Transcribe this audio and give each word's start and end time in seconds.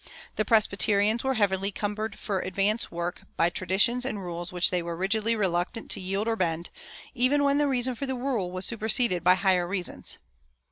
The 0.35 0.45
Presbyterians 0.45 1.23
were 1.23 1.35
heavily 1.35 1.71
cumbered 1.71 2.17
for 2.17 2.39
advance 2.39 2.89
work 2.89 3.21
by 3.37 3.51
traditions 3.51 4.03
and 4.03 4.19
rules 4.19 4.51
which 4.51 4.71
they 4.71 4.81
were 4.81 4.95
rigidly 4.97 5.35
reluctant 5.35 5.91
to 5.91 5.99
yield 6.01 6.27
or 6.27 6.35
bend, 6.35 6.71
even 7.13 7.43
when 7.43 7.59
the 7.59 7.67
reason 7.67 7.93
for 7.93 8.07
the 8.07 8.15
rule 8.15 8.51
was 8.51 8.65
superseded 8.65 9.23
by 9.23 9.35
higher 9.35 9.67
reasons. 9.67 10.17